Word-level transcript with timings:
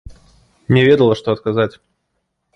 Не 0.77 0.81
ведала, 0.87 1.13
што 1.21 1.27
адказаць. 1.39 1.71